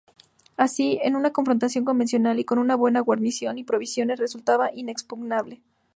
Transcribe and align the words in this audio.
Así, 0.57 0.97
en 1.03 1.15
una 1.15 1.31
confrontación 1.31 1.85
convencional 1.85 2.39
y 2.39 2.43
con 2.43 2.57
una 2.57 2.75
buena 2.75 3.01
guarnición 3.01 3.59
y 3.59 3.63
provisiones, 3.63 4.17
resultaba 4.17 4.71
inexpugnable. 4.73 5.61